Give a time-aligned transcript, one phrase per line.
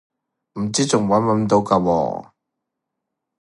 [0.59, 2.31] 唔知仲搵唔搵到㗎喎